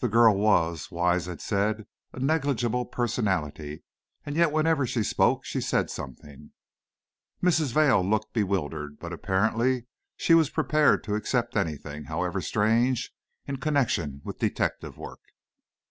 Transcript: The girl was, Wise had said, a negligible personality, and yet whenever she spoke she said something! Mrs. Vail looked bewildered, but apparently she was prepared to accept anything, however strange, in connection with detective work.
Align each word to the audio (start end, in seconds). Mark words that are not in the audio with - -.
The 0.00 0.10
girl 0.10 0.36
was, 0.36 0.90
Wise 0.90 1.24
had 1.24 1.40
said, 1.40 1.86
a 2.12 2.20
negligible 2.20 2.84
personality, 2.84 3.84
and 4.26 4.36
yet 4.36 4.52
whenever 4.52 4.86
she 4.86 5.02
spoke 5.02 5.46
she 5.46 5.62
said 5.62 5.88
something! 5.88 6.50
Mrs. 7.42 7.72
Vail 7.72 8.02
looked 8.02 8.34
bewildered, 8.34 8.98
but 8.98 9.14
apparently 9.14 9.86
she 10.14 10.34
was 10.34 10.50
prepared 10.50 11.02
to 11.04 11.14
accept 11.14 11.56
anything, 11.56 12.04
however 12.04 12.42
strange, 12.42 13.14
in 13.46 13.56
connection 13.56 14.20
with 14.24 14.40
detective 14.40 14.98
work. 14.98 15.22